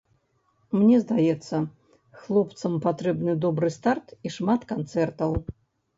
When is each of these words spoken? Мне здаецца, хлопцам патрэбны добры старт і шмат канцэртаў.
Мне 0.77 0.95
здаецца, 1.03 1.59
хлопцам 2.23 2.79
патрэбны 2.89 3.37
добры 3.45 3.73
старт 3.79 4.07
і 4.29 4.37
шмат 4.39 4.61
канцэртаў. 4.73 5.41